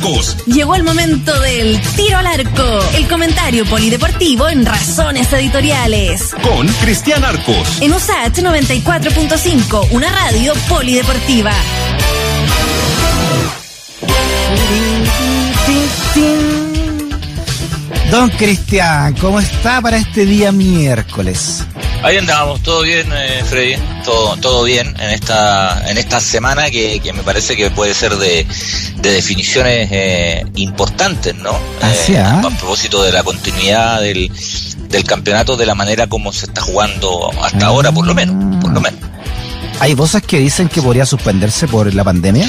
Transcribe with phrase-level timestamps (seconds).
[0.00, 0.36] Arcos.
[0.46, 6.34] Llegó el momento del tiro al arco, el comentario polideportivo en Razones Editoriales.
[6.42, 7.82] Con Cristian Arcos.
[7.82, 11.52] En USAT 94.5, una radio polideportiva.
[18.10, 21.64] Don Cristian, ¿cómo está para este día miércoles?
[22.02, 26.98] Ahí andamos, todo bien, eh, Freddy, todo, todo bien en esta, en esta semana que,
[27.00, 28.46] que me parece que puede ser de,
[28.96, 31.50] de definiciones eh, importantes, ¿no?
[31.82, 32.40] Eh, ¿ah?
[32.42, 34.32] A propósito de la continuidad del,
[34.88, 38.72] del campeonato, de la manera como se está jugando hasta ahora, por lo menos, por
[38.72, 39.00] lo menos.
[39.78, 42.46] Hay voces que dicen que podría suspenderse por la pandemia.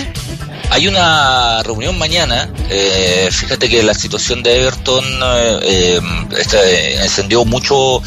[0.74, 2.50] Hay una reunión mañana.
[2.70, 6.02] eh, fíjate que la situación de Everton eh, eh,
[6.40, 8.02] este, encendió mucho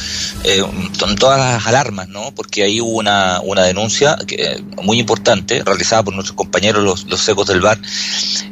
[0.44, 0.62] eh,
[1.20, 2.34] todas las alarmas, ¿no?
[2.34, 7.20] Porque ahí hubo una, una denuncia que, muy importante realizada por nuestros compañeros los, los
[7.20, 7.78] secos del bar,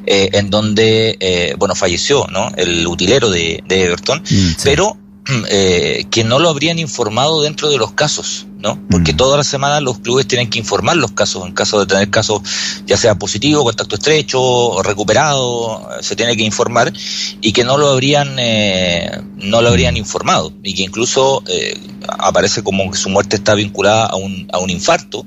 [0.06, 2.52] eh, en donde, eh, bueno, falleció, ¿no?
[2.56, 4.56] El utilero de, de Everton, Mm, sí.
[4.62, 4.98] pero
[5.50, 8.78] eh, que no lo habrían informado dentro de los casos, ¿no?
[8.90, 9.16] Porque Mm.
[9.16, 12.42] todas las semanas los clubes tienen que informar los casos, en caso de tener casos
[12.86, 16.92] ya sea positivo, contacto estrecho, recuperado, eh, se tiene que informar
[17.40, 21.76] y que no lo habrían eh, no lo habrían informado y que incluso eh,
[22.18, 25.26] aparece como que su muerte está vinculada a un, a un infarto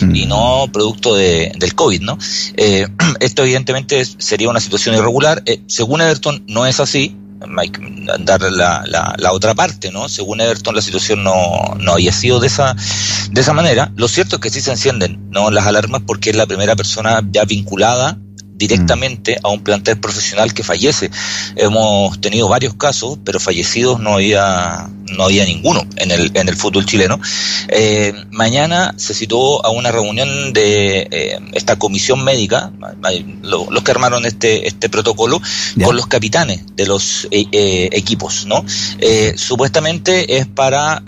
[0.00, 0.14] Mm.
[0.14, 2.18] y no producto de, del COVID, ¿no?
[2.56, 2.86] Eh,
[3.20, 5.42] esto evidentemente sería una situación irregular.
[5.46, 7.16] Eh, según Everton no es así.
[7.58, 7.80] Hay que
[8.20, 10.08] dar la, la, la otra parte, ¿no?
[10.08, 12.74] Según Everton la situación no, no había sido de esa,
[13.30, 13.92] de esa manera.
[13.96, 15.50] Lo cierto es que sí se encienden, ¿no?
[15.50, 18.18] Las alarmas porque es la primera persona ya vinculada
[18.56, 21.10] directamente a un plantel profesional que fallece.
[21.56, 26.56] Hemos tenido varios casos, pero fallecidos no había, no había ninguno en el, en el
[26.56, 27.20] fútbol chileno.
[27.68, 32.72] Eh, mañana se citó a una reunión de eh, esta comisión médica,
[33.42, 35.40] lo- los que armaron este, este protocolo,
[35.84, 38.64] con los capitanes de los eh, eh, equipos, ¿no?
[39.36, 41.02] Supuestamente es para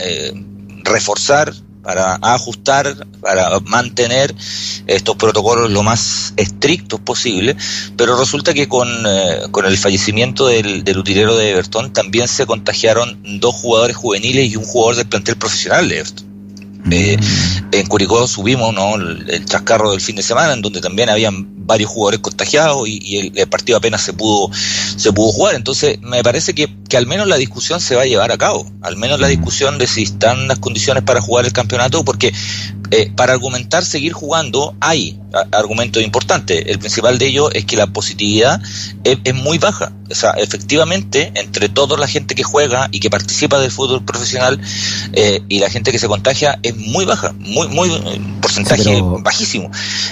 [0.84, 4.34] reforzar para ajustar, para mantener
[4.86, 7.56] estos protocolos lo más estrictos posible,
[7.96, 12.46] pero resulta que con, eh, con el fallecimiento del, del utilero de Everton también se
[12.46, 16.28] contagiaron dos jugadores juveniles y un jugador del plantel profesional de Everton.
[16.90, 17.18] Eh,
[17.72, 18.94] en Curicó subimos ¿no?
[18.96, 22.98] el, el chascarro del fin de semana, en donde también habían varios jugadores contagiados y,
[23.00, 25.54] y el, el partido apenas se pudo se pudo jugar.
[25.54, 28.66] Entonces, me parece que, que al menos la discusión se va a llevar a cabo,
[28.82, 32.32] al menos la discusión de si están las condiciones para jugar el campeonato, porque
[32.90, 35.20] eh, para argumentar seguir jugando hay
[35.52, 36.64] argumentos importantes.
[36.66, 38.60] El principal de ellos es que la positividad
[39.04, 39.92] es, es muy baja.
[40.10, 44.58] O sea, efectivamente, entre toda la gente que juega y que participa del fútbol profesional
[45.12, 48.88] eh, y la gente que se contagia es muy baja, muy, muy eh, porcentaje Sí,
[48.90, 49.70] pero- bajísimo.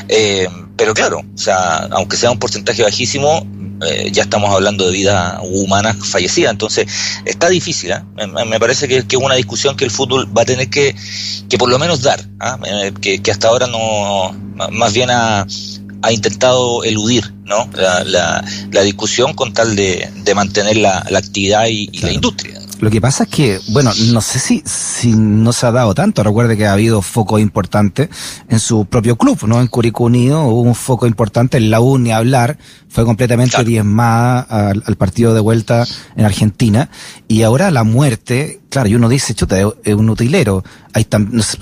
[0.08, 0.46] Eh,
[0.76, 3.46] pero claro, o sea, aunque sea un porcentaje bajísimo,
[3.82, 6.52] eh, ya estamos hablando de vidas humanas fallecidas.
[6.52, 6.86] Entonces,
[7.24, 7.92] está difícil.
[7.92, 8.04] ¿ah?
[8.14, 10.94] Me, me parece que, que es una discusión que el fútbol va a tener que,
[11.48, 12.58] que por lo menos dar, ¿ah?
[12.64, 14.32] Eh, que, que hasta ahora no,
[14.70, 15.46] más bien ha,
[16.02, 17.68] ha intentado eludir ¿no?
[17.74, 22.12] la, la, la discusión con tal de, de mantener la, la actividad y, y la
[22.12, 22.60] industria.
[22.80, 26.22] Lo que pasa es que, bueno, no sé si, si no se ha dado tanto.
[26.22, 28.10] Recuerde que ha habido foco importante
[28.48, 29.60] en su propio club, ¿no?
[29.60, 33.68] En Curicó Unido hubo un foco importante, en la U ni hablar, fue completamente Claro.
[33.68, 35.84] diezmada al, al partido de vuelta
[36.16, 36.90] en Argentina.
[37.28, 40.62] Y ahora la muerte, claro, y uno dice, chuta, es un utilero.
[40.92, 41.06] Hay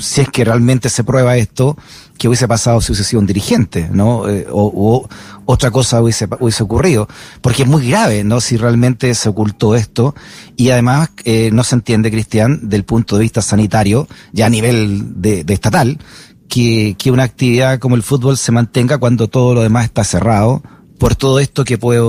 [0.01, 1.77] si es que realmente se prueba esto,
[2.19, 4.29] que hubiese pasado si hubiese sido un dirigente, ¿no?
[4.29, 5.09] Eh, o,
[5.45, 7.07] otra cosa hubiese, hubiese ocurrido.
[7.41, 8.41] Porque es muy grave, ¿no?
[8.41, 10.17] Si realmente se ocultó esto.
[10.57, 15.23] Y además, eh, no se entiende, Cristian, del punto de vista sanitario, ya a nivel
[15.23, 16.01] de, de estatal,
[16.49, 20.65] que, que una actividad como el fútbol se mantenga cuando todo lo demás está cerrado,
[20.99, 22.01] por todo esto que puede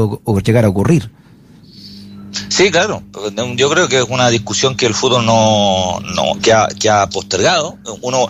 [0.44, 1.12] llegar a ocurrir.
[2.50, 3.04] Sí, claro.
[3.56, 7.08] Yo creo que es una discusión que el fútbol no, no que, ha, que ha
[7.10, 7.78] postergado.
[8.02, 8.28] Uno,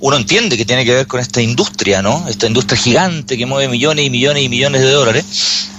[0.00, 2.26] uno entiende que tiene que ver con esta industria, ¿no?
[2.28, 5.24] Esta industria gigante que mueve millones y millones y millones de dólares.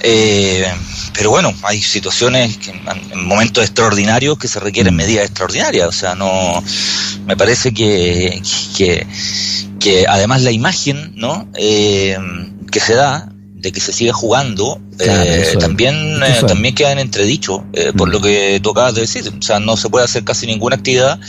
[0.01, 0.67] Eh,
[1.13, 5.87] pero bueno, hay situaciones que, en momentos extraordinarios que se requieren medidas extraordinarias.
[5.87, 6.63] O sea, no.
[7.25, 8.41] Me parece que,
[8.75, 9.05] que,
[9.79, 11.47] que además la imagen, ¿no?
[11.55, 12.17] Eh,
[12.71, 15.59] que se da de que se siga jugando, Claro, eh, es.
[15.59, 18.11] también, eh, también queda en entredicho, eh, por Mm.
[18.11, 19.31] lo que tú acabas de decir.
[19.37, 21.19] O sea, no se puede hacer casi ninguna actividad,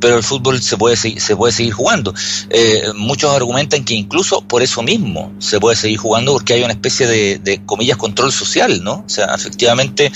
[0.00, 2.12] pero el fútbol se puede, se puede seguir jugando.
[2.50, 6.72] Eh, muchos argumentan que incluso por eso mismo se puede seguir jugando porque hay una
[6.72, 9.04] especie de, de, comillas, control social, ¿no?
[9.06, 10.10] O sea, efectivamente,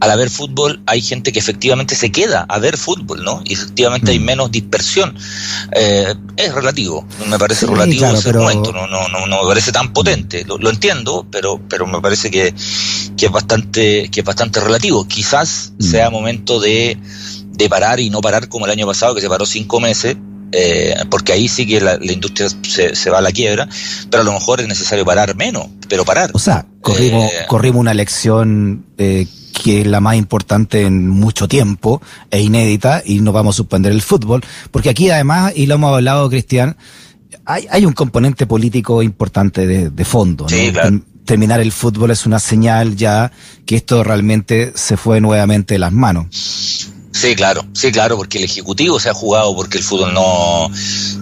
[0.00, 3.40] al haber fútbol hay gente que efectivamente se queda a ver fútbol, ¿no?
[3.44, 4.24] Y efectivamente hay Mm.
[4.24, 5.16] menos dispersión.
[5.72, 9.42] Eh, es relativo, me parece Sí, relativo claro, ese pero- argumento, no, no, no, no
[9.42, 10.44] me parece tan potente.
[10.44, 12.54] Lo, lo entiendo, pero, pero me parece que que,
[13.16, 15.06] que es bastante, que es bastante relativo.
[15.06, 15.82] Quizás Mm.
[15.82, 16.98] sea momento de,
[17.52, 20.16] de parar y no parar como el año pasado, que se paró cinco meses,
[20.52, 23.68] eh, porque ahí sí que la, la industria se, se va a la quiebra,
[24.10, 26.30] pero a lo mejor es necesario parar menos, pero parar.
[26.34, 29.26] O sea, corrimos, Eh, corrimos una elección eh,
[29.62, 32.00] que es la más importante en mucho tiempo
[32.30, 35.92] e inédita y no vamos a suspender el fútbol, porque aquí además, y lo hemos
[35.94, 36.76] hablado, Cristian,
[37.46, 40.44] hay, hay un componente político importante de, de fondo.
[40.44, 40.50] ¿no?
[40.56, 41.00] Sí, claro.
[41.24, 43.32] Term- Terminar el fútbol es una señal ya
[43.66, 46.92] que esto realmente se fue nuevamente de las manos.
[47.14, 50.68] Sí, claro, sí, claro, porque el Ejecutivo se ha jugado porque el fútbol no,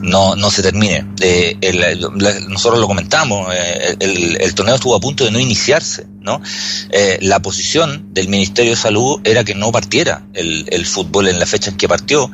[0.01, 1.07] no, no se termine.
[1.21, 2.01] Eh, el-
[2.49, 6.41] nosotros lo comentamos, eh, el, torneo estuvo a punto de no iniciarse, ¿no?
[6.91, 11.45] Eh, la posición del Ministerio de Salud era que no partiera el, fútbol en la
[11.45, 12.31] fecha en que partió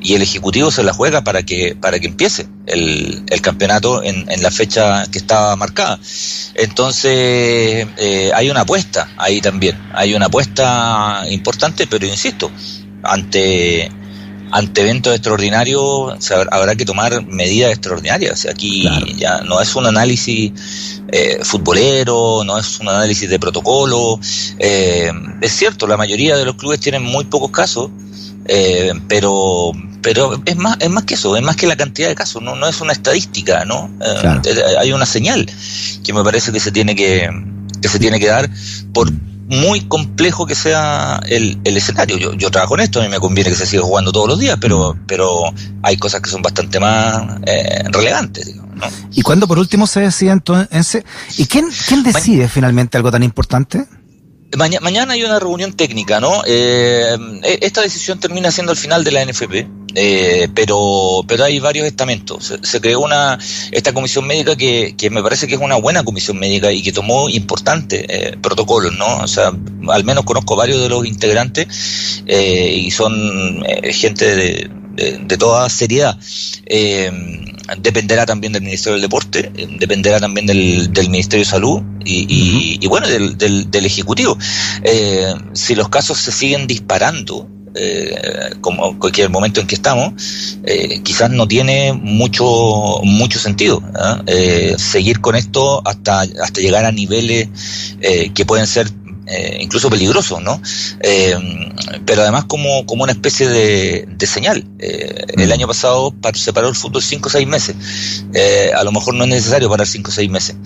[0.00, 4.24] y el Ejecutivo se la juega para que, para que empiece el, el campeonato en,
[4.30, 6.00] en la fecha que estaba marcada.
[6.54, 12.50] Entonces, eh, hay una apuesta ahí también, hay una apuesta importante, pero insisto,
[13.02, 13.90] ante
[14.54, 18.44] ante eventos extraordinarios habrá, habrá que tomar medidas extraordinarias.
[18.46, 19.06] Aquí Claro.
[19.16, 20.52] ya no es un análisis
[21.10, 24.20] eh, futbolero, no es un análisis de protocolo.
[24.58, 25.10] Eh,
[25.40, 27.90] es cierto, la mayoría de los clubes tienen muy pocos casos,
[28.46, 29.72] eh, pero
[30.02, 32.54] pero es más es más que eso, es más que la cantidad de casos, no
[32.54, 33.90] no es una estadística, ¿no?
[34.04, 34.42] Eh, Claro.
[34.44, 35.46] eh, hay una señal
[36.04, 37.30] que me parece que se tiene que
[37.80, 38.50] que se tiene que dar
[38.92, 39.10] por
[39.52, 42.16] muy complejo que sea el, el escenario.
[42.16, 44.38] Yo, yo trabajo en esto, a mí me conviene que se siga jugando todos los
[44.38, 45.42] días, pero, pero
[45.82, 48.86] hay cosas que son bastante más eh, relevantes, digamos, ¿no?
[49.12, 51.04] ¿Y cuándo por último se decide entonces?
[51.36, 53.84] ¿Y quién, quién decide finalmente algo tan importante?
[54.56, 56.42] Maña- mañana hay una reunión técnica, ¿no?
[56.46, 61.58] Eh, eh, esta decisión termina siendo el final de la NFP, eh, pero, pero hay
[61.58, 62.44] varios estamentos.
[62.46, 63.38] Se, se creó una
[63.70, 66.92] esta comisión médica que, que me parece que es una buena comisión médica y que
[66.92, 69.18] tomó importantes eh, protocolos, ¿no?
[69.22, 69.52] O sea,
[69.88, 75.38] al menos conozco varios de los integrantes eh, y son eh, gente de, de, de
[75.38, 76.18] toda seriedad.
[76.66, 77.10] Eh,
[77.78, 82.26] dependerá también del Ministerio del Deporte, eh, dependerá también del, del Ministerio de Salud y,
[82.28, 84.36] y, y bueno, del, del, del Ejecutivo.
[84.82, 88.14] Eh, si los casos se siguen disparando, eh,
[88.60, 90.12] como cualquier momento en que estamos,
[90.64, 94.22] eh, quizás no tiene mucho mucho sentido ¿ah?
[94.26, 97.48] eh, seguir con esto hasta hasta llegar a niveles
[98.00, 98.90] eh, que pueden ser
[99.32, 100.60] eh, incluso peligrosos, ¿no?
[101.00, 101.34] Eh,
[102.06, 104.64] pero además como, como una especie de, de señal.
[104.78, 105.52] Eh, el Mm.
[105.52, 107.74] año pasado se paró el fútbol cinco o seis meses.
[108.34, 110.56] Eh, a lo mejor no es necesario parar cinco o seis meses,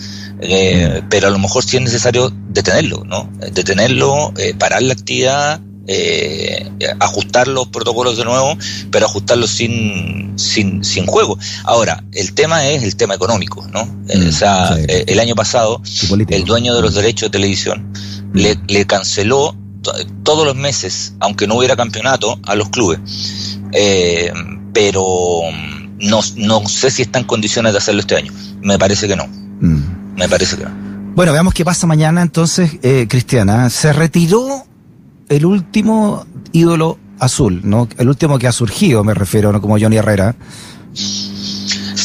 [0.41, 3.31] eh, pero a lo mejor sí es necesario detenerlo, ¿no?
[3.53, 6.69] Detenerlo, parar la actividad, eh,
[7.01, 8.57] ajustar los protocolos de nuevo,
[8.91, 11.39] pero ajustarlos sin, sin, sin juego.
[11.65, 13.85] Ahora, el tema es el tema económico, ¿no?
[13.87, 14.83] Mm, o sea, sí.
[14.89, 15.81] eh, el año pasado,
[16.29, 18.16] el dueño de los derechos de televisión Mm.
[18.37, 19.93] Le, le canceló to-
[20.23, 23.59] todos los meses, aunque no hubiera campeonato, a los clubes.
[23.73, 24.33] Eh,
[24.73, 25.41] pero
[26.01, 28.33] no, no sé si está en condiciones de hacerlo este año.
[28.63, 29.27] Me parece que no.
[29.27, 30.17] Mm.
[30.17, 30.71] Me parece que no.
[31.15, 33.71] Bueno, veamos qué pasa mañana entonces, eh, Cristiana.
[33.71, 34.65] Se retiró
[35.29, 37.89] el último ídolo azul, ¿no?
[37.97, 39.61] El último que ha surgido, me refiero, ¿no?
[39.63, 40.37] Como Johnny Herrera.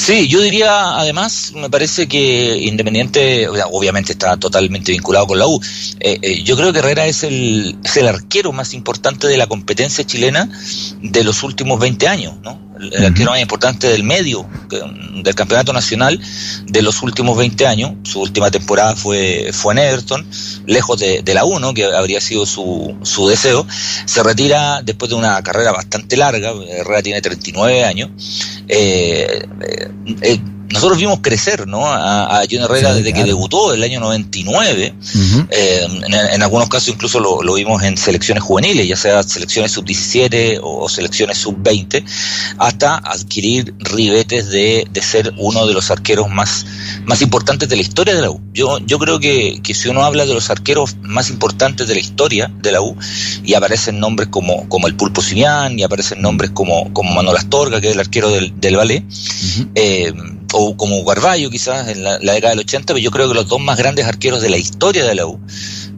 [0.02, 5.62] Sí, yo diría, además, me parece que Independiente, obviamente está totalmente vinculado con la U.
[6.00, 9.46] Eh, eh, yo creo que Herrera es el, es el arquero más importante de la
[9.46, 10.50] competencia chilena
[11.04, 12.71] de los últimos 20 años, ¿no?
[12.82, 13.06] El, Ujú.
[13.06, 14.82] arquero más importante del medio, que-
[15.24, 16.20] del campeonato nacional
[16.66, 17.94] de los últimos 20 años.
[18.04, 20.26] Su última temporada fue, fue en Everton,
[20.66, 21.74] lejos de, de la U, ¿no?
[21.74, 23.68] Que habría sido su, su deseo.
[24.06, 28.10] Se retira después de una carrera bastante larga, Herrera tiene 39 años.
[28.68, 29.88] Eh, eh,
[30.22, 30.40] eh,
[30.72, 31.86] nosotros vimos crecer ¿no?
[31.86, 34.94] a, a John Herrera Sí, desde que debutó el año 99.
[35.02, 35.48] Ujú.
[35.50, 39.72] Eh, en, en algunos casos incluso lo, lo vimos en selecciones juveniles, ya sea selecciones
[39.72, 42.04] sub-17 o, selecciones sub-20,
[42.58, 46.66] hasta adquirir ribetes de, de ser uno de los arqueros más,
[47.06, 48.42] más importantes de la historia de la U.
[48.54, 52.00] Yo, yo creo que, que si uno habla de los arqueros más importantes de la
[52.00, 52.96] historia de la U,
[53.44, 57.82] y aparecen nombres como, como el Pulpo Simián, y aparecen nombres como, como Manuel Astorga,
[57.82, 59.04] que es el arquero del, del ballet,
[59.76, 60.14] eh,
[60.54, 63.48] o como Carvalho quizás en la, la, década del 80, pero yo creo que los
[63.48, 65.40] dos más grandes arqueros de la historia de la U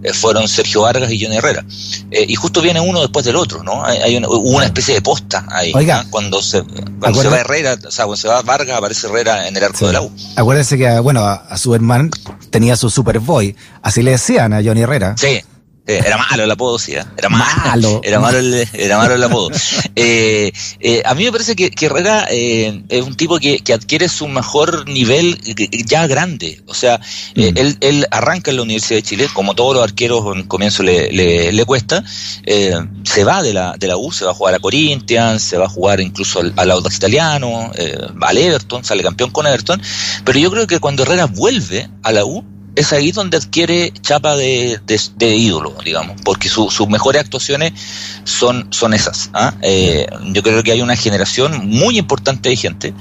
[0.04, 1.66] eh, fueron Sergio Vargas y Johnny Herrera.
[2.12, 3.86] Eh, y justo viene uno después del otro, ¿no?
[3.86, 5.72] Hay, hay una, hubo una especie de posta ahí.
[5.76, 6.10] Oiga, ¿no?
[6.10, 6.64] cuando se
[7.00, 9.78] cuando se va Herrera, o sea, cuando se va Vargas, aparece Herrera en el arco
[9.80, 9.86] Sí.
[9.86, 10.12] de la U.
[10.36, 12.10] Acuérdense que, bueno, a, a Superman
[12.50, 15.16] tenía su Superboy, así le decían a Johnny Herrera.
[15.18, 15.42] Sí,
[15.86, 17.04] era malo el apodo, sí, ¿eh?
[17.18, 18.02] era malo.
[18.04, 19.50] Era malo el, era malo el apodo.
[19.96, 24.88] Eh, eh, a mí me parece que, Herrera es un tipo que, adquiere su mejor
[24.88, 25.40] nivel
[25.86, 26.62] ya grande.
[26.68, 27.00] O sea,
[27.36, 27.42] mm.
[27.56, 31.12] él, él, arranca en la Universidad de Chile, como todos los arqueros en comienzo le,
[31.12, 35.44] le, cuesta, se va de la, de la U, se va a jugar a Corinthians,
[35.44, 37.72] se va a jugar incluso al, al Audax Italiano,
[38.22, 39.82] al Everton, sale campeón con Everton.
[40.24, 44.36] Pero yo creo que cuando Herrera vuelve a la U, es ahí donde adquiere chapa
[44.36, 47.74] de, de, ídolo, digamos, porque sus mejores actuaciones
[48.24, 49.30] son, son esas.
[49.34, 49.54] ¿ah?
[49.62, 52.94] Eh, yo creo que hay una generación muy importante de gente,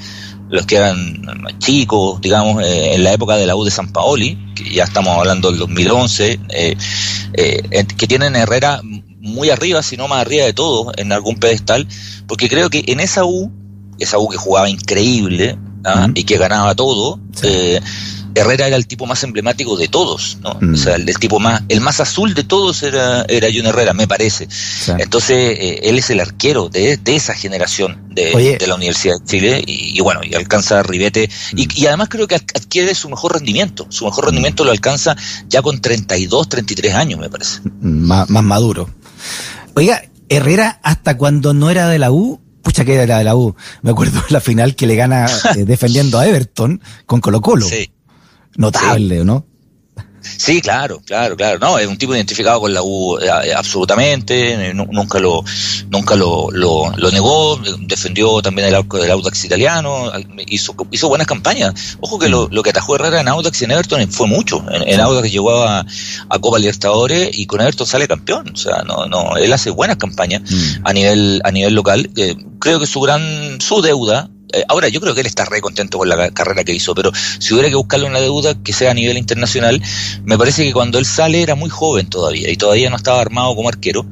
[0.50, 1.22] los que eran
[1.58, 5.16] chicos, digamos, eh, en la época de la U de San Paoli, que ya estamos
[5.16, 6.76] hablando del 2011, eh,
[7.96, 8.82] que tienen Herrera
[9.20, 11.86] muy arriba, si no más arriba de todo, en algún pedestal,
[12.26, 13.50] porque creo que en esa U,
[13.98, 16.08] esa U que jugaba increíble ¿ah?
[16.14, 17.20] y que ganaba todo,
[18.34, 20.58] Herrera era el tipo más emblemático de todos, ¿no?
[20.72, 24.08] O sea, el, tipo más, el más azul de todos era, era John Herrera, me
[24.08, 24.48] parece.
[24.98, 30.00] Entonces, eh, él es el arquero de, esa generación de, la Universidad de Chile y,
[30.00, 31.28] bueno, y alcanza ribete.
[31.54, 33.86] Y, y, además creo que adquiere su mejor rendimiento.
[33.90, 35.16] Su mejor rendimiento lo alcanza
[35.48, 37.60] ya con 32, 33 años, me parece.
[37.80, 38.88] Más, más maduro.
[39.74, 43.54] Oiga, Herrera, hasta cuando no era de la U, pucha que era de la U.
[43.82, 47.66] Me acuerdo la final que le gana eh, defendiendo a Everton con Colo Colo.
[47.66, 47.90] Sí
[48.56, 49.46] notable, ¿no?
[50.22, 51.58] Sí, claro, claro, claro.
[51.58, 55.44] No, es un tipo identificado con la U eh, eh, absolutamente, eh, nunca lo,
[55.90, 60.10] nunca lo, lo, negó, defendió también el arco del Audax italiano,
[60.46, 61.96] hizo, hizo buenas campañas.
[62.00, 64.64] Ojo que lo, lo que atajó Herrera en Audax y en Everton fue mucho.
[64.70, 65.84] En, Audax llegó a,
[66.28, 68.52] a, Copa Libertadores y con Everton sale campeón.
[68.54, 70.86] O sea, no, no, él hace buenas campañas mm.
[70.86, 72.10] a nivel, a nivel local.
[72.60, 74.31] creo que su gran, su deuda eh,
[74.68, 77.54] ahora yo creo que él está re contento con la carrera que hizo, pero si
[77.54, 79.80] hubiera que buscarle una deuda que sea a nivel internacional,
[80.24, 83.54] me parece que cuando él sale era muy joven todavía y todavía no estaba armado
[83.54, 84.06] como arquero.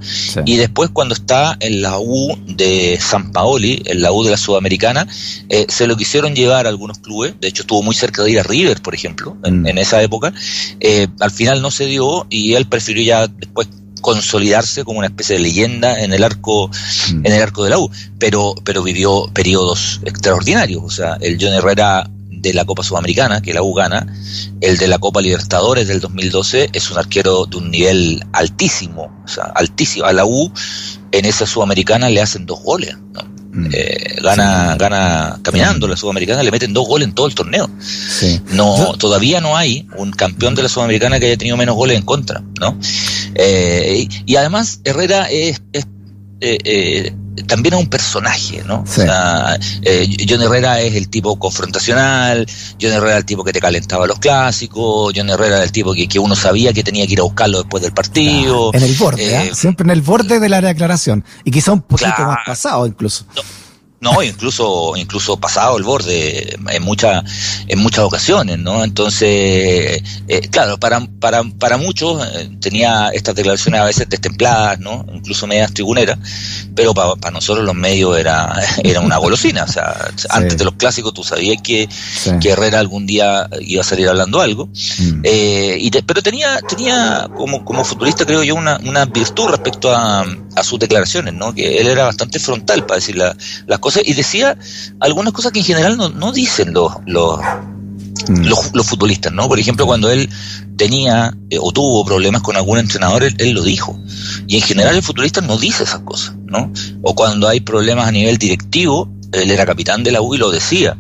[0.45, 4.37] Y después cuando está en la U de San Paoli, en la U de la
[4.37, 5.07] Sudamericana,
[5.49, 8.41] eh, se lo quisieron llevar a algunos clubes, de hecho estuvo muy cerca de ir
[8.41, 9.79] a River, por ejemplo, en, mm.
[9.79, 10.33] esa época.
[10.81, 13.69] Eh, al final no se dio y él prefirió ya después
[14.01, 17.27] consolidarse como una especie de leyenda en el arco mm.
[17.27, 21.53] en el arco de la U, pero pero vivió periodos extraordinarios, o sea, el John
[21.53, 22.09] Herrera
[22.41, 24.07] de la Copa Sudamericana, que la U gana,
[24.61, 29.29] el de la Copa Libertadores del 2012 es un arquero de un nivel altísimo, o
[29.29, 30.07] sea, altísimo.
[30.07, 30.51] A la U
[31.13, 33.41] en esa Sudamericana le hacen dos goles, ¿no?
[33.53, 33.67] Mm.
[33.73, 37.69] Eh, gana, gana caminando la Sudamericana, le meten dos goles en todo el torneo.
[38.53, 42.05] No, todavía no hay un campeón de la Sudamericana que haya tenido menos goles en
[42.05, 42.79] contra, ¿no?
[43.35, 45.61] Eh, y, además Herrera es,
[46.41, 47.15] eh,
[47.47, 48.83] también es un personaje, ¿no?
[48.83, 49.59] O sea,
[50.29, 52.47] John Herrera es el tipo confrontacional,
[52.81, 55.95] John Herrera es el tipo que te calentaba los clásicos, John Herrera es el tipo
[55.95, 58.71] que, uno sabía que tenía que ir a buscarlo después del partido.
[58.75, 61.25] en el borde, siempre en el borde de la declaración.
[61.45, 63.25] Y quizá un poquito más pasado incluso.
[63.35, 63.43] No,
[64.23, 67.23] incluso, incluso pasado el borde en muchas,
[67.69, 68.83] en muchas ocasiones, ¿no?
[68.83, 75.05] Entonces, eh, claro, para, para, para muchos eh, tenía estas declaraciones a veces destempladas, ¿no?
[75.13, 76.19] Incluso medias tribuneras,
[76.75, 78.55] pero para, nosotros los medios era,
[78.85, 79.65] era una golosina.
[79.65, 79.95] O sea,
[80.31, 81.87] antes de los clásicos tú sabías que,
[82.41, 84.67] que, Herrera algún día iba a salir hablando algo.
[84.99, 85.21] Mm.
[85.25, 90.25] Eh, y pero tenía, tenía como, como futbolista, creo yo, una, una virtud respecto a,
[90.57, 91.55] a sus declaraciones, ¿no?
[91.55, 94.57] Que él era bastante frontal para decir las cosas y decía
[95.01, 97.39] algunas cosas que en general no, no dicen los, los,
[98.29, 98.47] mm.
[98.47, 99.49] los, futbolistas, ¿no?
[99.49, 100.29] Por ejemplo, cuando él
[100.77, 103.99] tenía eh, o tuvo problemas con algún entrenador, él, lo dijo.
[104.47, 106.73] Y en general el futbolista no dice esas cosas, ¿no?
[107.03, 110.51] O cuando hay problemas a nivel directivo, él era capitán de la U y lo
[110.51, 110.97] decía.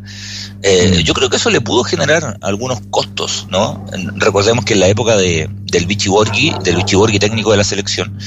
[0.62, 1.00] Eh, mm.
[1.00, 3.84] yo creo que eso le pudo generar algunos costos, ¿no?
[4.16, 7.64] Recordemos que en la época de, del Vichy Borghi, del Vichy Borghi técnico de la
[7.64, 8.18] selección,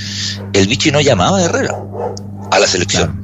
[0.54, 1.78] el Vichy no llamaba a Herrera
[2.56, 3.24] a la selección.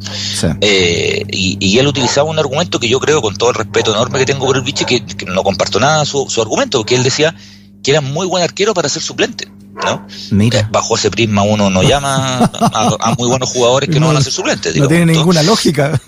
[0.62, 4.26] Eh, y, él utilizaba un argumento que yo creo, con todo el respeto enorme que
[4.26, 7.36] tengo por el Vichy, que, no comparto nada su, su argumento, que él decía
[7.84, 9.48] que era muy buen arquero para ser suplente.
[9.86, 10.06] ¿no?
[10.32, 10.60] Mira.
[10.60, 14.22] Eh, bajo ese prisma uno no llama a, muy buenos jugadores que no, van a
[14.22, 14.76] ser suplentes.
[14.76, 16.00] no tiene ninguna lógica.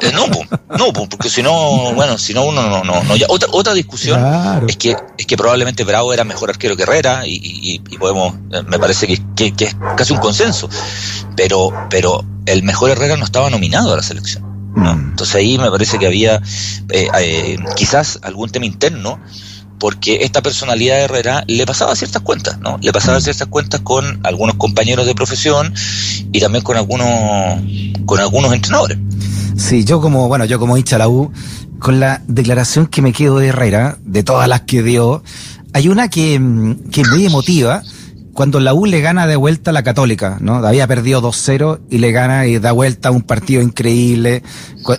[0.00, 0.26] Eh, no,
[0.76, 4.20] no, porque si no, bueno, si no uno no, no, no Otra, otra discusión
[4.66, 8.34] es que es que probablemente Bravo era mejor arquero que Herrera y, podemos,
[8.66, 10.68] me parece que, que, es casi un consenso,
[11.36, 14.44] pero, pero el mejor Herrera no estaba nominado a la selección.
[14.74, 14.94] ¿no?
[14.94, 15.10] Mm.
[15.10, 16.40] Entonces ahí me parece que había
[16.90, 19.20] eh, eh, quizás algún tema interno
[19.78, 22.78] porque esta personalidad de Herrera le pasaba ciertas cuentas, ¿no?
[22.80, 23.22] Le pasaba mm.
[23.22, 25.74] ciertas cuentas con algunos compañeros de profesión
[26.32, 27.06] y también con algunos
[28.06, 28.98] con algunos entrenadores.
[29.56, 31.32] Sí, yo como, bueno, yo como hincha la U,
[31.78, 35.22] con la declaración que me quedo de Herrera, de todas las que dio,
[35.72, 37.82] hay una que, mm, que es muy emotiva,
[38.34, 40.56] cuando la U le gana de vuelta a la Católica, ¿no?
[40.56, 44.42] Había perdido 2-0 y le gana y da vuelta un partido increíble.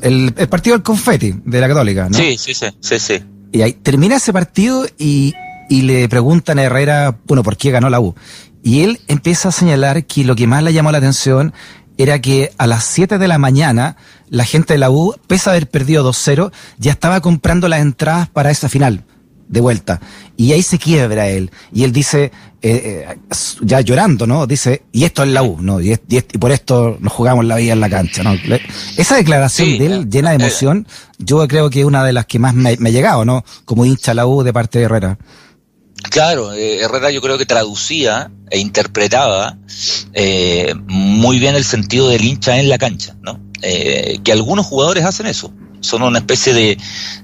[0.02, 2.18] El, el, partido del confeti de la Católica, ¿no?
[2.18, 3.24] Sí, sí, sí, sí, sí.
[3.52, 5.34] Y ahí termina ese partido y,
[5.70, 8.16] y le preguntan a Herrera, bueno, ¿por qué ganó la U?
[8.64, 11.54] Y él empieza a señalar que lo que más le llamó la atención
[11.98, 13.98] era que a las 7 de la mañana
[14.30, 18.28] la gente de la U, pese a haber perdido 2-0, ya estaba comprando las entradas
[18.30, 19.04] para esa final
[19.48, 20.00] de vuelta.
[20.38, 21.52] Y ahí se quiebra él.
[21.74, 23.18] Y él dice, eh, eh,
[23.62, 24.48] ya llorando, ¿no?
[24.48, 25.82] Dice, y esto es la U, ¿no?
[25.82, 28.34] Y, y, por esto nos jugamos la vida en la cancha, ¿no?
[28.98, 30.88] Esa declaración Sí, de él, eh, llena de emoción,
[31.18, 33.44] yo creo que es una de las que más me, me ha llegado, ¿no?
[33.66, 35.18] Como hincha la U de parte de Herrera.
[36.10, 39.58] Claro, eh, Herrera yo creo que traducía e interpretaba
[40.14, 43.40] eh, muy bien el sentido del hincha en la cancha, ¿no?
[43.62, 45.52] Eh, que algunos jugadores hacen eso,
[45.82, 46.78] son una especie de,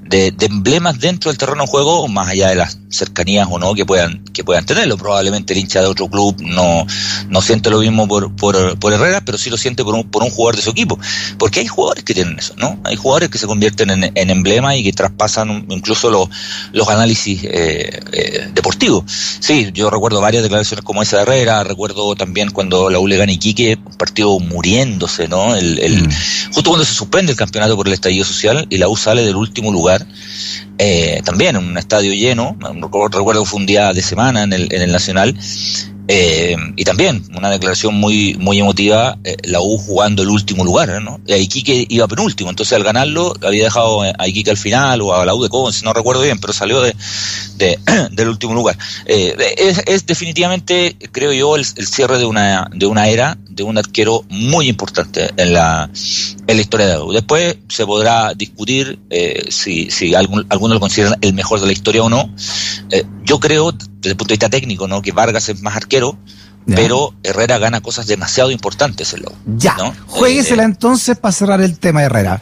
[0.04, 3.74] de, de, emblemas dentro del terreno de juego, más allá de las cercanías o no
[3.74, 4.98] que puedan, que puedan tenerlo.
[4.98, 6.86] Probablemente el hincha de otro club no,
[7.30, 10.24] no siente lo mismo por, por, por Herrera, pero sí lo siente por un, por
[10.24, 11.00] un jugador de su equipo.
[11.38, 12.80] Porque hay jugadores que tienen eso, ¿no?
[12.84, 16.30] Hay jugadores que se convierten en, en emblemas y que traspasan incluso los,
[16.74, 19.06] los análisis eh, eh, deportivos.
[19.40, 23.18] Sí, yo recuerdo varias declaraciones como esa de Herrera, recuerdo también cuando la U le
[23.18, 25.56] gana Iquique, un partido muriéndose, ¿no?
[25.56, 26.12] El, el, mm.
[26.54, 29.36] Justo cuando se suspende el campeonato por el estallido social y la U sale del
[29.36, 30.06] último lugar,
[30.78, 32.58] eh, también en un estadio lleno,
[33.12, 35.38] recuerdo fue un día de semana en el, en el Nacional,
[36.14, 41.02] eh, y también una declaración muy muy emotiva, eh, la U jugando el último lugar,
[41.02, 41.22] ¿no?
[41.26, 45.26] Y Iquique iba penúltimo, entonces al ganarlo había dejado a Iquique al final o a
[45.26, 46.94] la U de Conce, no recuerdo bien, pero salió de,
[47.56, 47.80] de
[48.12, 48.78] del último lugar.
[49.06, 53.78] Eh, es, es, definitivamente, creo yo, el, cierre de una, de una era, de un
[53.78, 55.90] arquero muy importante en la,
[56.48, 57.12] en la historia de la U.
[57.12, 61.74] Después se podrá discutir eh, si, si algún, algunos lo consideran el mejor de la
[61.74, 62.34] historia o no.
[62.90, 65.02] Eh, yo creo, desde el punto de vista técnico, ¿no?
[65.02, 66.01] que Vargas es más arquero,
[66.66, 66.76] ya.
[66.76, 69.32] pero Herrera gana cosas demasiado importantes en U.
[69.58, 69.94] Ya, ¿no?
[70.08, 72.42] jueguesela eh, entonces para cerrar el tema de Herrera.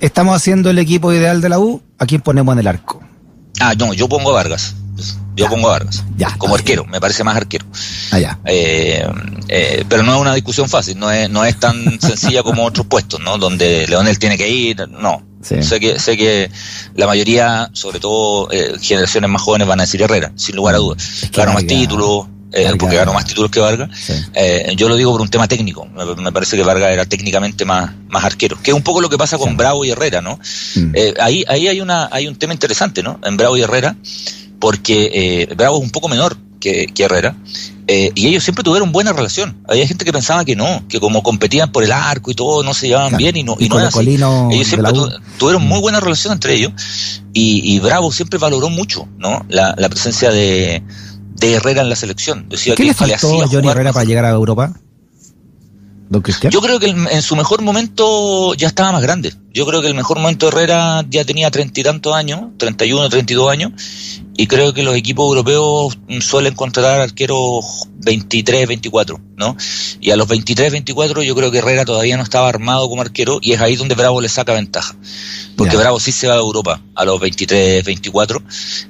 [0.00, 3.02] Estamos haciendo el equipo ideal de la U, ¿a quién ponemos en el arco?
[3.60, 4.74] Ah, no, yo pongo a Vargas.
[5.36, 6.04] Yo ya, pongo a Vargas.
[6.16, 6.62] Ya, como okay.
[6.62, 7.66] arquero, me parece más arquero.
[8.12, 8.38] Ah.
[8.44, 9.04] Eh,
[9.48, 12.86] eh, pero no es una discusión fácil, no es, no es tan sencilla como otros
[12.86, 13.38] puestos, ¿no?
[13.38, 15.24] Donde Leonel tiene que ir, no.
[15.42, 15.62] Sí.
[15.62, 16.50] Sé que sé que
[16.94, 20.78] la mayoría, sobre todo eh, generaciones más jóvenes, van a decir Herrera, sin lugar a
[20.78, 21.28] dudas.
[21.32, 23.90] Ganó más títulos, eh, porque ganó más títulos que Vargas.
[23.98, 24.12] Sí.
[24.32, 25.86] Eh, yo lo digo por un tema técnico.
[25.86, 28.56] Me, me, parece que Vargas era técnicamente más, más arquero.
[28.62, 29.56] Que es un poco lo que pasa con sí.
[29.56, 30.38] Bravo y Herrera, ¿no?
[30.76, 30.92] Mm.
[30.94, 33.18] Eh, ahí, ahí hay una, hay un tema interesante, ¿no?
[33.24, 33.96] En Bravo y Herrera,
[34.60, 37.34] porque Bravo es un poco menor que, que Herrera.
[37.86, 39.56] Y ellos siempre tuvieron buena relación.
[39.68, 42.72] Había gente que pensaba que no, que como competían por el arco y todo, no
[42.72, 43.18] se llevaban claro.
[43.18, 43.98] bien y no, y, y no era así.
[43.98, 46.72] Ellos siempre tu, tuvieron muy buena relación entre ellos
[47.34, 49.44] y, y, Bravo siempre valoró mucho ¿no?
[49.48, 50.82] la, la presencia de,
[51.34, 52.48] de, Herrera en la selección.
[52.48, 54.72] Decía ¿Qué que le faltó a Johnny Herrera para llegar a Europa?
[56.08, 56.52] Don Cristian.
[56.52, 59.32] Yo creo que en su mejor momento ya estaba más grande.
[59.52, 63.08] Yo creo que el mejor momento de Herrera ya tenía treinta y tantos años, 31,
[63.08, 63.72] 32 años,
[64.36, 69.56] y creo que los equipos europeos suelen contratar arqueros 23, 24, ¿no?
[70.00, 73.38] Y a los 23, 24 yo creo que Herrera todavía no estaba armado como arquero
[73.40, 74.94] y es ahí donde Bravo le saca ventaja.
[75.56, 75.76] Porque.
[75.76, 78.42] Bravo sí se va a Europa a los 23, 24,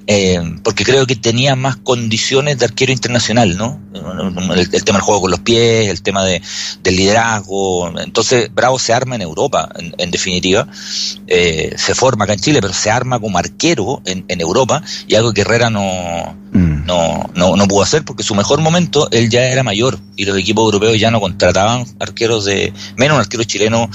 [0.07, 3.81] eh, porque creo que tenía más condiciones de arquero internacional, ¿no?
[3.94, 6.42] El, el tema del juego con los pies, el tema de,
[6.83, 7.98] del liderazgo.
[7.98, 10.68] Entonces Bravo se arma en Europa, en, en definitiva.
[11.27, 15.14] Eh, se forma acá en Chile, pero se arma como arquero en, en Europa y
[15.14, 16.73] algo que Herrera no, mm.
[16.87, 20.37] No, no, no, pudo hacer porque su mejor momento él ya era mayor y los
[20.38, 23.88] equipos europeos ya no contrataban arqueros de, menos un arquero chileno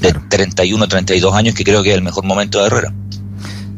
[0.00, 0.26] de claro.
[0.28, 2.94] 31, 32 años que creo que es el mejor momento de Herrera.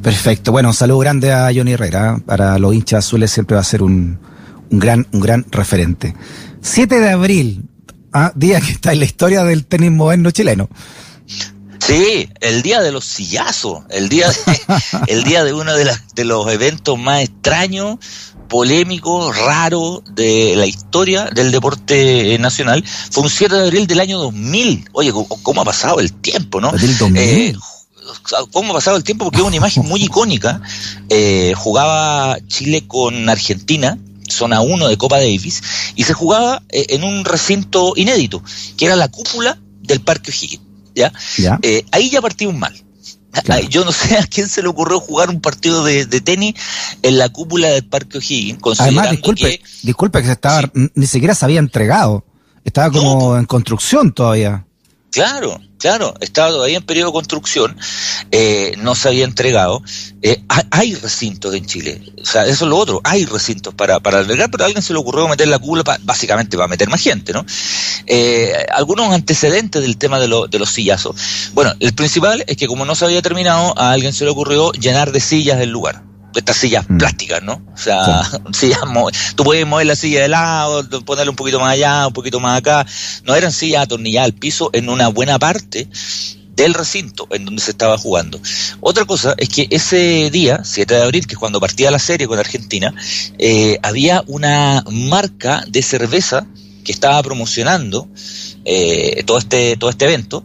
[0.02, 3.64] Perfecto, bueno, un saludo grande a Johnny Herrera, para los hinchas azules siempre va a
[3.64, 4.18] ser un,
[4.70, 6.14] un gran, un gran referente.
[6.60, 7.64] 7 de abril,
[8.12, 10.68] ah, día que está en la historia del tenis moderno chileno.
[11.86, 14.60] Sí, el día de los sillazos, el día de,
[15.06, 17.98] el día de uno de, las, de los eventos más extraños,
[18.48, 22.84] polémicos, raros de la historia del deporte nacional.
[23.10, 24.90] Fue un 7 de abril del año 2000.
[24.92, 26.72] Oye, ¿cómo ha pasado el tiempo, no?
[26.72, 27.20] ¿Del 2000?
[27.20, 27.54] Eh,
[28.52, 29.26] ¿Cómo ha pasado el tiempo?
[29.26, 30.62] Porque es una imagen muy icónica.
[31.08, 35.62] Eh, jugaba Chile con Argentina, zona 1 de Copa Davis,
[35.96, 38.42] y se jugaba eh, en un recinto inédito,
[38.76, 40.73] que era la cúpula del Parque O'Higgins.
[40.94, 41.12] ¿Ya?
[41.38, 41.58] ¿Ya?
[41.62, 42.74] Eh, ahí ya partimos mal.
[43.42, 43.66] Claro.
[43.68, 46.54] Yo no sé a quién se le ocurrió jugar un partido de, de tenis
[47.02, 48.60] en la cúpula del Parque O'Higgins.
[48.78, 50.90] Además, disculpe, que, disculpe que se estaba, sí.
[50.94, 52.24] ni siquiera se había entregado.
[52.64, 54.64] Estaba como no, en construcción todavía.
[55.10, 57.76] Claro, Claro, estaba todavía en periodo de construcción,
[58.30, 59.82] eh, no se había entregado.
[60.22, 64.20] Eh, hay recintos en Chile, o sea, eso es lo otro, hay recintos para, para
[64.20, 67.34] albergar, pero a alguien se le ocurrió meter la cúpula básicamente para meter más gente,
[67.34, 67.44] ¿no?
[68.06, 71.16] Eh, algunos antecedentes del tema de, de los sillazos.
[71.52, 74.72] Bueno, el principal es que como no se había terminado, a alguien se le ocurrió
[74.72, 76.03] llenar de sillas el lugar
[76.40, 76.98] estas sillas mm.
[76.98, 77.62] plásticas, ¿no?
[77.72, 78.80] O sea, sillas,
[79.36, 82.58] tú puedes mover la silla de lado, ponerle un poquito más allá, un poquito más
[82.58, 82.86] acá.
[83.24, 85.88] No eran sillas atornilladas al piso en una buena parte
[86.56, 88.40] del recinto en donde se estaba jugando.
[88.80, 92.26] Otra cosa es que ese día, 7 de abril, que es cuando partía la serie
[92.26, 92.94] con Argentina,
[93.38, 96.46] eh, había una marca de cerveza
[96.84, 98.08] que estaba promocionando
[98.64, 100.44] eh, todo este todo este evento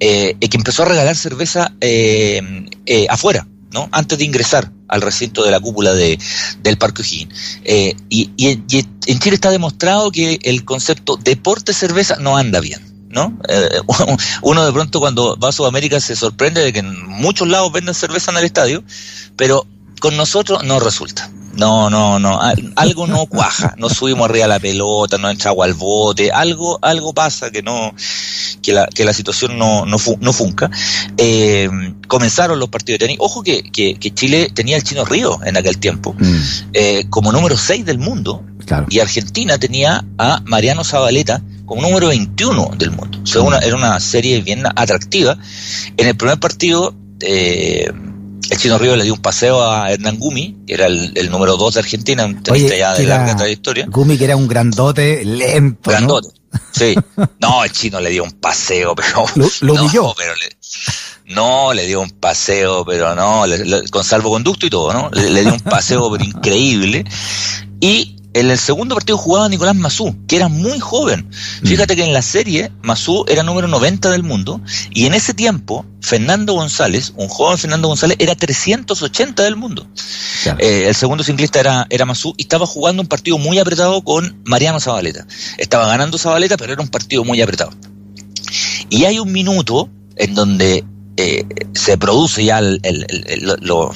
[0.00, 1.72] eh, y que empezó a regalar cerveza
[3.08, 3.88] afuera ¿no?
[3.92, 6.18] Antes de ingresar al recinto de la cúpula de,
[6.62, 7.60] del Parque O'Higgins.
[7.64, 12.80] Eh, y, en Chile está demostrado que el concepto deporte-cerveza no anda bien.
[13.08, 13.38] ¿no?
[13.48, 13.68] Eh,
[14.42, 17.94] uno de pronto cuando va a Sudamérica se sorprende de que en muchos lados venden
[17.94, 18.84] cerveza en el estadio,
[19.36, 19.66] pero
[20.00, 21.30] con nosotros no resulta.
[21.54, 22.40] No, no, no,
[22.76, 27.50] algo no cuaja, no subimos arriba la pelota, no entramos al bote, algo, algo pasa
[27.50, 27.94] que no,
[28.62, 30.70] que la, que la situación no, no, no funca.
[31.18, 31.68] Eh,
[32.08, 33.18] comenzaron los partidos de tenis.
[33.20, 36.36] Ojo que, que, Chile tenía el Chino Río en aquel tiempo, mm.
[36.72, 38.44] eh, como número 6 del mundo,
[38.88, 43.18] y Argentina tenía a Mariano Zabaleta como número 21 del mundo.
[43.22, 45.36] O sea, una, era una serie bien atractiva.
[45.96, 47.90] En el primer partido, eh,
[48.52, 51.74] el Chino Río le dio un paseo a Hernán Gumi, que era el, número 2
[51.74, 53.86] de Argentina, un tenista ya de larga trayectoria.
[53.88, 55.90] Gumi, que era un grandote lento.
[55.90, 56.28] Grandote,
[56.72, 56.94] sí.
[57.40, 59.24] No, el chino le dio un paseo, pero.
[59.62, 60.14] Lo, humilló.
[60.16, 63.44] pero le, no, le dio un paseo, pero no,
[63.90, 65.10] con salvoconducto y todo, ¿no?
[65.12, 67.04] Le, le dio un paseo, pero increíble.
[67.80, 71.28] Y en el segundo partido jugaba Nicolás Mazú, que era muy joven.
[71.62, 71.66] Mm.
[71.66, 75.84] Fíjate que en la serie Mazú era número 90 del mundo y en ese tiempo
[76.00, 79.86] Fernando González, un joven Fernando González, era 380 del mundo.
[80.58, 84.42] Eh, el segundo ciclista era, era Mazú y estaba jugando un partido muy apretado con
[84.44, 85.26] Mariano Zabaleta.
[85.58, 87.70] Estaba ganando Zabaleta, pero era un partido muy apretado.
[88.90, 90.84] Y hay un minuto en donde
[91.16, 92.80] eh, se produce ya el,
[93.60, 93.92] lo,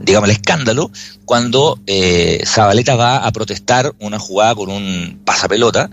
[0.00, 0.90] digamos, el escándalo
[1.24, 5.90] cuando eh, Zabaleta va a protestar una jugada con un pasapelota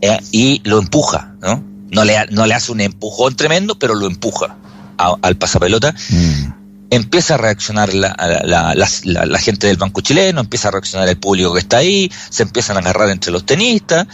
[0.00, 1.64] eh, y lo empuja, ¿no?
[1.90, 4.56] No le, no le hace un empujón tremendo, pero lo empuja
[4.98, 5.94] al pasapelota.
[6.10, 6.52] Mm.
[6.90, 11.52] Empieza a reaccionar la, la, la, gente del banco chileno, empieza a reaccionar el público
[11.52, 14.06] que está ahí, se empiezan a agarrar entre los tenistas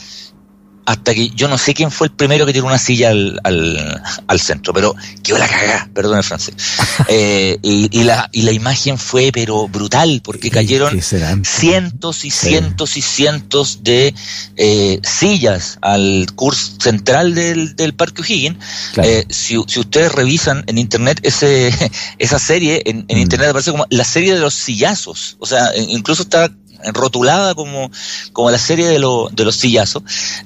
[0.87, 4.03] hasta que yo no sé quién fue el primero que tiró una silla al, al,
[4.27, 6.55] al centro, pero quedó la cagada, perdón el francés.
[7.09, 11.01] Eh, y, y, la, y la imagen fue pero brutal, porque cayeron
[11.44, 14.14] cientos y cientos y cientos de
[14.57, 18.59] eh, sillas al curso central del, del Parque O'Higgins.
[19.03, 21.73] Eh, si, si, ustedes revisan en internet ese,
[22.18, 23.20] esa serie, en, en mm.
[23.20, 25.37] internet aparece como la serie de los sillazos.
[25.40, 26.51] O sea, incluso está
[26.92, 27.90] rotulada como,
[28.32, 30.02] como la serie de, de los sillazos,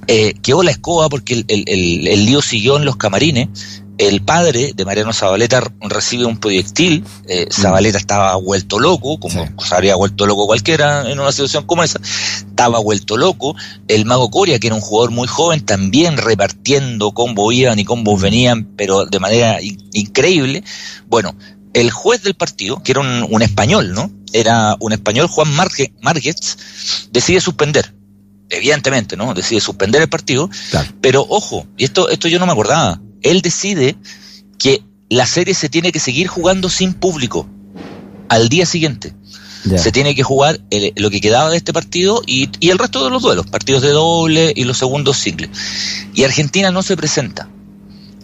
[0.06, 3.48] eh, quedó la escoba porque el, el, el, lío siguió en los camarines.
[3.98, 7.04] El padre de Mariano Zabaleta recibe un proyectil.
[7.26, 11.82] Eh, Zabaleta estaba vuelto loco, como se habría vuelto loco cualquiera en una situación como
[11.82, 11.98] esa.
[12.02, 13.56] Estaba vuelto loco.
[13.88, 18.22] El Mago Coria, que era un jugador muy joven, también repartiendo combos iban y combos
[18.22, 19.58] venían, pero de manera
[19.92, 20.62] increíble.
[21.08, 21.34] Bueno,
[21.80, 24.10] el juez del partido, que era un, español, ¿no?
[24.32, 26.58] Era un español, Juan Márquez,
[27.12, 27.94] decide suspender.
[28.50, 29.34] Evidentemente, ¿no?
[29.34, 30.50] Decide suspender el partido.
[31.00, 33.00] Pero ojo, y esto, esto yo no me acordaba.
[33.22, 33.96] Él decide
[34.58, 37.48] que la serie se tiene que seguir jugando sin público
[38.28, 39.14] al día siguiente.
[39.76, 40.60] Se tiene que jugar
[40.96, 43.90] lo que quedaba de este partido y, y, el resto de los duelos, partidos de
[43.90, 45.50] doble y los segundos singles.
[46.14, 47.48] Y Argentina no se presenta.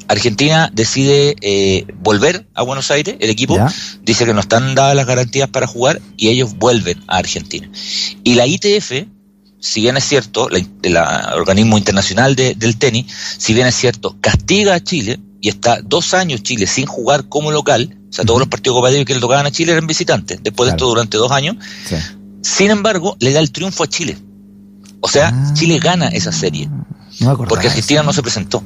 [0.09, 3.59] Argentina decide eh, volver a Buenos Aires, el equipo
[4.03, 7.69] dice que no están dadas las garantías para jugar y ellos vuelven a Argentina.
[8.23, 9.07] Y la ITF,
[9.61, 10.97] si bien es cierto, el
[11.35, 13.07] organismo internacional del tenis,
[13.39, 17.51] si bien es cierto, castiga a Chile y está dos años Chile sin jugar como
[17.51, 20.69] local, o sea, todos los partidos copa que le tocaban a Chile eran visitantes, después
[20.69, 21.57] de esto durante dos años,
[22.43, 24.19] sin embargo, le da el triunfo a Chile.
[25.01, 25.55] O sea, ah.
[25.55, 26.69] Chile gana esa serie.
[27.49, 28.63] porque Argentina no se presentó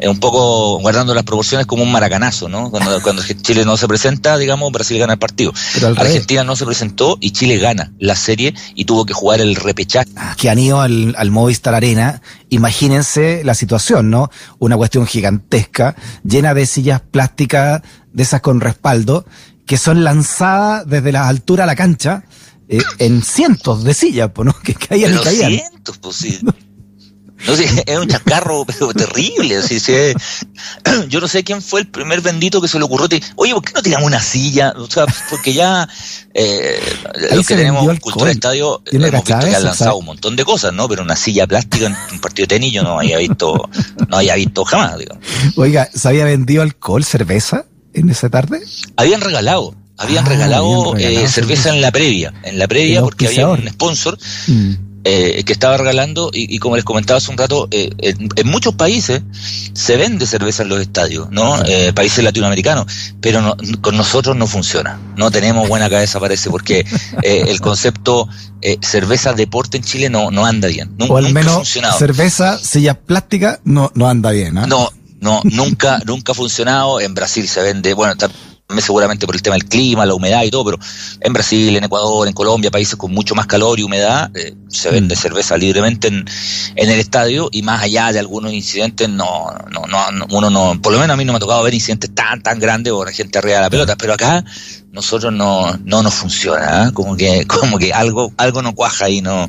[0.00, 2.70] un poco guardando las proporciones como un maracanazo, ¿no?
[2.70, 5.52] Cuando, cuando Chile no se presenta, digamos, Brasil gana el partido.
[5.96, 10.08] Argentina no se presentó y Chile gana la serie y tuvo que jugar el repechaje.
[10.16, 14.30] Ah, que han ido al, al Movistar Arena, imagínense la situación, ¿no?
[14.58, 19.24] Una cuestión gigantesca, llena de sillas plásticas, de esas con respaldo,
[19.66, 22.24] que son lanzadas desde la altura a la cancha,
[22.68, 24.54] eh, en cientos de sillas, ¿no?
[24.62, 25.52] Que caían y caían.
[25.52, 26.38] Cientos, pues sí.
[27.46, 29.56] No sé, es un chacarro pero terrible.
[29.56, 29.92] Así, sí,
[31.08, 33.08] yo no sé quién fue el primer bendito que se le ocurrió.
[33.36, 34.74] Oye, ¿por qué no tiramos una silla?
[34.76, 35.88] O sea, porque ya
[36.34, 36.80] eh,
[37.32, 40.72] los que tenemos cultura de estadio hemos visto que han lanzado un montón de cosas,
[40.72, 40.88] ¿no?
[40.88, 43.68] Pero una silla plástica en un partido de tenis yo no había visto,
[44.08, 44.98] no había visto jamás.
[44.98, 45.16] Digo.
[45.56, 48.62] Oiga, ¿se había vendido alcohol, cerveza en esa tarde?
[48.96, 53.48] Habían regalado habían ah, regalado, eh, cerveza en la previa, en la previa porque había
[53.48, 54.74] un sponsor mm.
[55.04, 59.22] Eh, que estaba regalando y, como les comentaba hace un rato, eh, en, muchos países
[59.72, 61.64] se vende cerveza en los estadios, ¿no?
[61.64, 64.98] Eh, países latinoamericanos, pero con nosotros no funciona.
[65.16, 66.84] No tenemos buena cabeza, parece, porque
[67.22, 68.28] el concepto
[68.82, 70.94] cerveza deporte en Chile no, no anda bien.
[71.08, 76.34] o al menos cerveza, silla plástica, no, no anda bien, No, no, nunca, nunca ha
[76.34, 77.00] funcionado.
[77.00, 78.14] En Brasil se vende, bueno,
[78.76, 80.78] seguramente por el tema del clima, la humedad y todo, pero
[81.20, 84.90] en Brasil, en Ecuador, en Colombia, países con mucho más calor y humedad, eh, se
[84.90, 85.18] vende mm.
[85.18, 86.26] cerveza libremente en,
[86.76, 90.92] en, el estadio y más allá de algunos incidentes, no, no, no, uno no, por
[90.92, 93.12] lo menos a mí no me ha tocado ver incidentes tan, tan grandes o la
[93.12, 94.44] gente arriba de la pelota, pero acá
[94.92, 96.92] nosotros no, no nos funciona, ¿eh?
[96.92, 99.48] como que, como que algo, algo no cuaja ahí, no,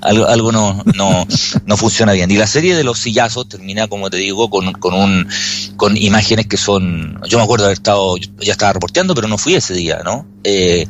[0.00, 1.26] algo, algo no, no,
[1.66, 2.30] no funciona bien.
[2.30, 5.28] Y la serie de los sillazos termina, como te digo, con, con un,
[5.76, 9.38] con imágenes que son, yo me acuerdo de haber estado, ya estaba reporteando, pero no
[9.38, 10.26] fui ese día, ¿no?
[10.44, 10.86] Eh,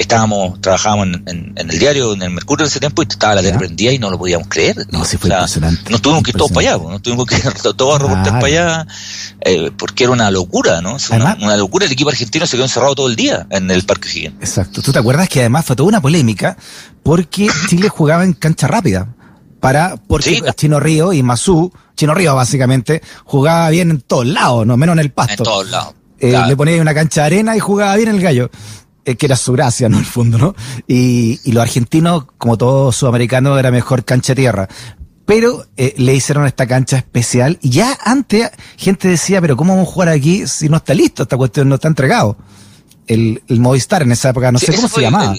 [0.00, 3.58] estábamos, trabajábamos en, el diario, en el Mercurio en ese tiempo, y estaba la tele
[3.58, 4.86] prendida y no lo podíamos creer.
[4.90, 5.90] No, sí fue impresionante.
[5.90, 7.42] Nos tuvimos que ir todos para allá, nos tuvimos que ir
[7.76, 8.86] todos a reportar para allá,
[9.42, 10.96] eh, porque era una locura, ¿no?
[11.12, 11.86] una, locura.
[11.86, 14.36] El equipo argentino se quedó encerrado todo el día en el Parque Higgins.
[14.40, 14.82] Exacto.
[14.82, 16.56] ¿Tú te acuerdas que además fue toda una polémica
[17.02, 19.08] porque Chile jugaba en cancha rápida?
[19.60, 24.78] Para, porque Chino Río y Mazú, Chino Río básicamente, jugaba bien en todos lados, no
[24.78, 25.42] menos en el pasto.
[25.42, 25.94] En todos lados.
[26.18, 28.50] Eh, le ponía una cancha de arena y jugaba bien el gallo.
[29.04, 29.96] Eh, que era su gracia, ¿no?
[29.96, 30.54] En el fondo, ¿no?
[30.86, 34.68] Y, y los argentinos, como todos sudamericanos, era mejor cancha tierra.
[35.24, 39.88] Pero eh, le hicieron esta cancha especial y ya antes gente decía, pero ¿cómo vamos
[39.88, 41.22] a jugar aquí si no está listo?
[41.22, 42.36] Esta cuestión no está entregado.
[43.06, 45.36] El, el Movistar en esa época, no sé cómo se llamaba.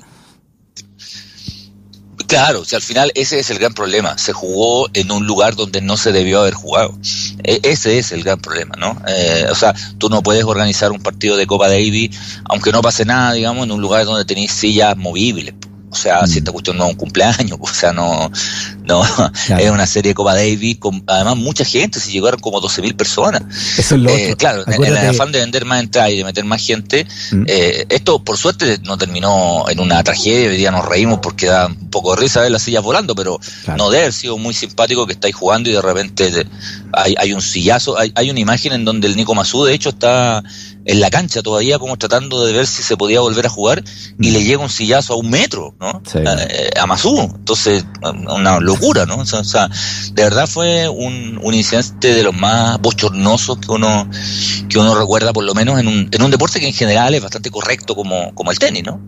[2.32, 4.18] Claro, si al final ese es el gran problema.
[4.18, 6.98] Se jugó en un lugar donde no se debió haber jugado.
[7.44, 8.98] E, ese es el gran problema, ¿no?
[9.06, 13.04] Eh, o sea, tú no puedes organizar un partido de Copa Davis, aunque no pase
[13.04, 15.56] nada, digamos, en un lugar donde tenéis sillas movibles.
[15.92, 16.38] O sea, si mm.
[16.38, 18.32] esta cuestión no es un cumpleaños, o sea, no,
[18.86, 19.04] no,
[19.60, 23.44] es una serie de Copa Davis, con además mucha gente, se llegaron como 12.000 personas.
[23.78, 26.46] Eso es lo eh, Claro, en, el afán de vender más entradas y de meter
[26.46, 27.44] más gente, mm.
[27.48, 31.68] eh, esto por suerte no terminó en una tragedia, hoy día nos reímos porque da
[31.68, 33.40] un poco de risa ver las sillas volando, pero
[33.76, 36.46] no debe haber sido muy simpático que estáis jugando y de repente
[36.94, 39.90] hay, hay un sillazo, hay, hay una imagen en donde el Nico Masú de hecho
[39.90, 40.42] está
[40.86, 43.84] en la cancha todavía como tratando de ver si se podía volver a jugar
[44.20, 44.34] y mm.
[44.34, 46.02] le llega un sillazo a un metro, ¿no?
[46.14, 47.20] Eh, a, Masú.
[47.20, 49.18] Entonces, una locura, ¿no?
[49.18, 49.70] O sea,
[50.14, 54.10] de verdad fue un, un, incidente de los más bochornosos que uno,
[54.70, 57.22] que uno recuerda, por lo menos en un, en un deporte que en general es
[57.22, 59.00] bastante correcto como, como el tenis, ¿no?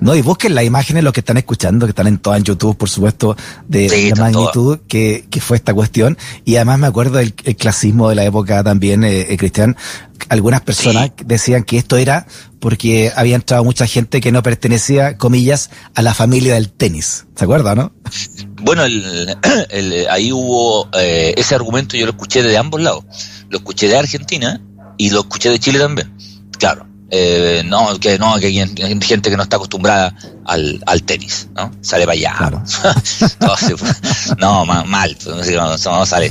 [0.00, 2.76] No, y busquen las imágenes, los que están escuchando, que están en todo en YouTube,
[2.76, 3.36] por supuesto,
[3.68, 6.16] de, la magnitud que, que, fue esta cuestión.
[6.44, 9.76] Y además me acuerdo del el clasismo de la época también, eh, eh Cristian.
[10.28, 12.26] Algunas personas decían que esto era
[12.60, 17.26] porque había entrado mucha gente que no pertenecía, comillas, a la familia del tenis.
[17.34, 17.92] ¿Se acuerda, no?
[18.62, 19.36] Bueno, el,
[19.70, 23.04] el, ahí hubo eh, ese argumento, yo lo escuché de ambos lados.
[23.48, 24.62] Lo escuché de Argentina
[24.96, 26.14] y lo escuché de Chile también.
[26.58, 31.48] Claro, eh, no, que no, que hay gente que no está acostumbrada al, al tenis,
[31.56, 31.72] ¿no?
[31.80, 32.36] Sale para allá.
[34.38, 36.30] no, mal, mal no, sale.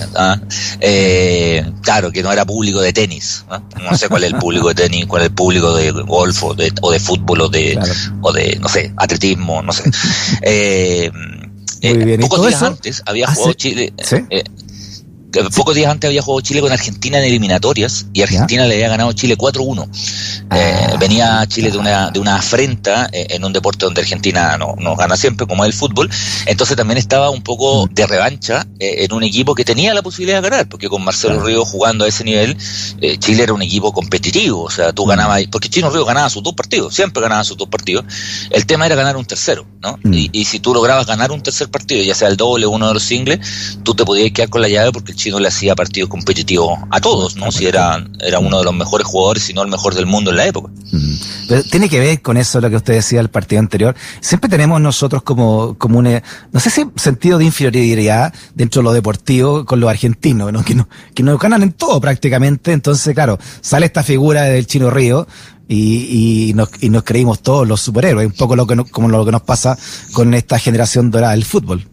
[0.79, 3.43] Eh, claro, que no era público de tenis.
[3.49, 3.97] ¿no?
[3.97, 6.71] sé cuál es el público de tenis, cuál es el público de golf o de,
[6.81, 7.77] o de fútbol o de,
[8.21, 9.83] o de, no sé, atletismo, no sé.
[10.41, 11.11] Eh,
[11.81, 13.93] eh pocos días antes había jugado Chile.
[14.01, 14.17] ¿Sí?
[14.29, 14.43] Eh,
[15.55, 19.11] pocos días antes había jugado Chile con Argentina en eliminatorias y Argentina le había ganado
[19.13, 19.87] Chile 4-1.
[20.51, 24.57] Eh, ah, venía Chile de una, de una afrenta eh, en un deporte donde Argentina
[24.57, 26.09] no, no, gana siempre, como es el fútbol.
[26.45, 27.93] Entonces también estaba un poco mm.
[27.93, 31.43] de revancha eh, en un equipo que tenía la posibilidad de ganar, porque con Marcelo
[31.43, 32.57] Río jugando a ese nivel,
[33.19, 34.63] Chile era un equipo competitivo.
[34.63, 35.09] O sea, tú mm.
[35.09, 38.05] ganabas, porque Chino Río ganaba sus dos partidos, siempre ganaba sus dos partidos.
[38.49, 39.99] El tema era ganar un tercero, ¿no?
[40.03, 40.13] Mm.
[40.13, 42.87] Y, y, si tú lograbas ganar un tercer partido, ya sea el doble o uno
[42.87, 45.75] de los singles, tú te podías quedar con la llave porque el chino le hacía
[45.75, 47.51] partidos competitivos a todos, ¿no?
[47.51, 50.37] Si era, era uno de los mejores jugadores, si no el mejor del mundo en
[50.37, 50.71] la época.
[51.47, 53.95] Pero tiene que ver con eso lo que usted decía del partido anterior.
[54.21, 58.93] Siempre tenemos nosotros como, como un, no sé si sentido de inferioridad dentro de lo
[58.93, 60.63] deportivo con los argentinos, ¿no?
[60.63, 62.71] Que, no, que nos ganan en todo prácticamente.
[62.71, 65.27] Entonces, claro, sale esta figura del Chino Río,
[65.71, 69.23] y, y, nos, y nos creímos todos los superhéroes, un poco lo que como lo
[69.23, 69.77] que nos pasa
[70.13, 71.87] con esta generación dorada del fútbol.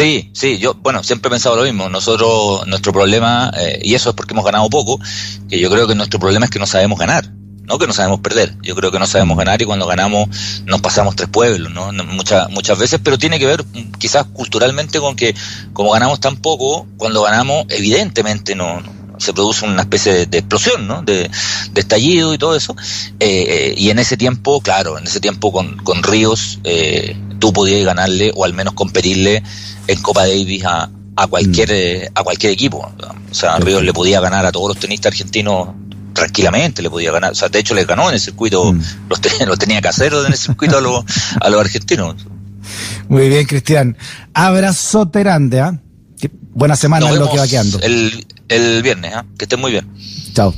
[0.00, 1.90] Sí, sí, yo, bueno, siempre he pensado lo mismo.
[1.90, 4.98] Nosotros, nuestro problema, eh, y eso es porque hemos ganado poco,
[5.46, 7.30] que yo creo que nuestro problema es que no sabemos ganar,
[7.64, 8.56] no que no sabemos perder.
[8.62, 10.30] Yo creo que no sabemos ganar y cuando ganamos
[10.64, 11.92] nos pasamos tres pueblos, ¿no?
[11.92, 15.34] Muchas, muchas veces, pero tiene que ver mm, quizás culturalmente con que
[15.74, 18.82] como ganamos tan poco, cuando ganamos, evidentemente no,
[19.18, 21.02] se produce una especie de, explosión, ¿no?
[21.02, 21.30] De,
[21.74, 22.74] estallido y todo eso.
[23.20, 27.52] Eh, eh, y en ese tiempo, claro, en ese tiempo con, con Ríos, eh, tú
[27.52, 29.42] podías ganarle o al menos competirle
[29.88, 31.72] en Copa Davis a, a cualquier mm.
[31.74, 32.78] eh, a cualquier equipo.
[33.30, 35.70] O sea, Ríos le podía ganar a todos los tenistas argentinos
[36.12, 37.32] tranquilamente, le podía ganar.
[37.32, 38.82] O sea, de hecho le ganó en el circuito, mm.
[39.08, 39.20] los,
[39.58, 41.04] tenía que hacer en el circuito a los,
[41.40, 42.16] a los argentinos.
[43.08, 43.96] Muy bien, Cristian.
[44.32, 45.80] Abrazo grande, ¿ah?
[46.52, 47.80] Buena semana en lo que va quedando.
[47.80, 49.24] El, el viernes, ¿ah?
[49.38, 49.88] que estén muy bien.
[50.34, 50.54] Chao.